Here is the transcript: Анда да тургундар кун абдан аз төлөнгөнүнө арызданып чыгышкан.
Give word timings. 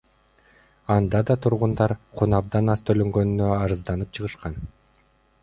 Анда 0.95 1.19
да 1.31 1.35
тургундар 1.45 1.93
кун 2.21 2.33
абдан 2.39 2.73
аз 2.77 2.83
төлөнгөнүнө 2.89 3.53
арызданып 3.59 4.19
чыгышкан. 4.19 4.61